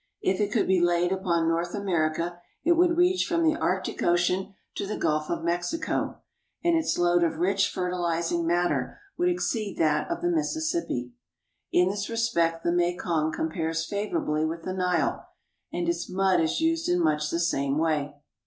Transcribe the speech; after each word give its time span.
If 0.23 0.39
it 0.41 0.51
could 0.51 0.65
be 0.65 0.81
laid 0.81 1.11
upon 1.11 1.47
North 1.47 1.75
America, 1.75 2.41
it 2.63 2.71
would 2.71 2.97
reach 2.97 3.27
from 3.27 3.43
the 3.43 3.55
Arctic 3.55 4.01
Ocean 4.01 4.55
to 4.73 4.87
the 4.87 4.97
Gulf 4.97 5.29
of 5.29 5.43
Mexico, 5.43 6.17
and 6.63 6.75
its 6.75 6.97
load 6.97 7.23
of 7.23 7.37
rich 7.37 7.69
fertilizing 7.69 8.47
matter 8.47 8.97
would 9.19 9.29
exceed 9.29 9.77
that 9.77 10.09
of 10.09 10.23
the 10.23 10.31
Mississippi. 10.31 11.11
In 11.71 11.89
this 11.89 12.09
respect 12.09 12.63
the 12.63 12.71
Me 12.71 12.97
kong 12.97 13.31
compares 13.31 13.85
favorably 13.85 14.43
with 14.43 14.63
the 14.63 14.73
Nile, 14.73 15.23
and 15.71 15.87
its 15.87 16.09
mud 16.09 16.41
is 16.41 16.59
used 16.61 16.89
in 16.89 16.99
much 16.99 17.29
the 17.29 17.39
same 17.39 17.77
way. 17.77 18.15